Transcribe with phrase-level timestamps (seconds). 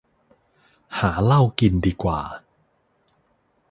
[0.99, 2.19] หาเหล้ากินดีกว่า